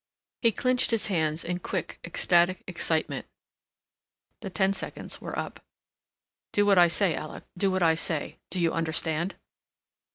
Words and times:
He 0.41 0.51
clinched 0.51 0.89
his 0.89 1.05
hands 1.13 1.43
in 1.43 1.59
quick 1.59 1.99
ecstatic 2.03 2.63
excitement... 2.65 3.27
the 4.39 4.49
ten 4.49 4.73
seconds 4.73 5.21
were 5.21 5.37
up.... 5.37 5.63
"Do 6.53 6.65
what 6.65 6.79
I 6.79 6.87
say, 6.87 7.13
Alec—do 7.13 7.69
what 7.69 7.83
I 7.83 7.93
say. 7.93 8.39
Do 8.49 8.59
you 8.59 8.73
understand?" 8.73 9.35